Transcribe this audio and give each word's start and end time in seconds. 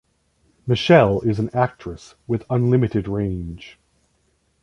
Michelle 0.65 1.21
is 1.21 1.37
an 1.37 1.51
actress 1.53 2.15
with 2.25 2.43
unlimited 2.49 3.07
range. 3.07 3.77